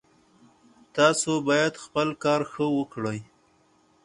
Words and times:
تاسو 0.95 1.31
باید 1.47 1.73
خپل 1.83 2.07
کار 2.23 2.41
ښه 2.51 2.65
وکړئ 2.77 3.19